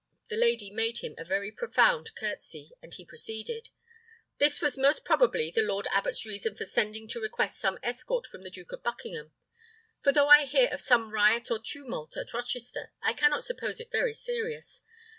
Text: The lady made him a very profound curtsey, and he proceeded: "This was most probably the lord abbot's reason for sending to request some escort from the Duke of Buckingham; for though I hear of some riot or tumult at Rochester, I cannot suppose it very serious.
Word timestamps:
The 0.29 0.35
lady 0.35 0.71
made 0.71 0.97
him 1.03 1.13
a 1.19 1.23
very 1.23 1.51
profound 1.51 2.15
curtsey, 2.15 2.71
and 2.81 2.91
he 2.91 3.05
proceeded: 3.05 3.69
"This 4.39 4.59
was 4.59 4.75
most 4.75 5.05
probably 5.05 5.51
the 5.51 5.61
lord 5.61 5.87
abbot's 5.91 6.25
reason 6.25 6.55
for 6.57 6.65
sending 6.65 7.07
to 7.09 7.19
request 7.21 7.59
some 7.59 7.77
escort 7.83 8.25
from 8.25 8.41
the 8.41 8.49
Duke 8.49 8.71
of 8.71 8.81
Buckingham; 8.81 9.31
for 10.01 10.11
though 10.11 10.29
I 10.29 10.45
hear 10.47 10.69
of 10.71 10.81
some 10.81 11.11
riot 11.13 11.51
or 11.51 11.59
tumult 11.59 12.17
at 12.17 12.33
Rochester, 12.33 12.91
I 13.03 13.13
cannot 13.13 13.43
suppose 13.43 13.79
it 13.79 13.91
very 13.91 14.15
serious. 14.15 14.81